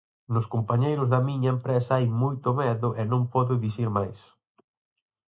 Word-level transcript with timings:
Nos 0.33 0.49
compañeiros 0.53 1.07
da 1.13 1.19
miña 1.27 1.53
empresa 1.55 1.91
hai 1.95 2.05
moito 2.21 2.49
medo 2.61 2.87
e 3.01 3.03
non 3.11 3.21
podo 3.33 3.53
dicir 3.65 3.87
mais. 3.97 4.19